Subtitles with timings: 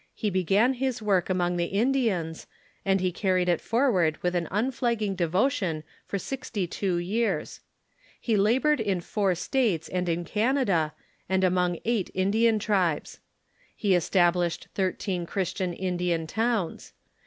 [0.17, 2.47] In 1'745 he began his work among the Indians,
[2.83, 7.59] and he carried it forward with an unflagging devotion for sixty two years.
[8.19, 10.95] He labored in four states and in Canada,
[11.29, 13.19] and among eight Indian tribes.
[13.75, 16.93] He established thirteen Christian Indian towns.